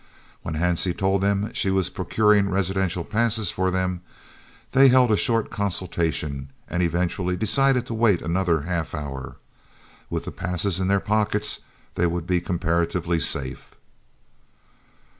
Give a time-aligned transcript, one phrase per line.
[0.41, 4.01] When Hansie told them she was procuring residential passes for them,
[4.71, 9.35] they held a short consultation and eventually decided to wait another half hour.
[10.09, 11.59] With passes in their pockets
[11.93, 13.73] they would be comparatively safe.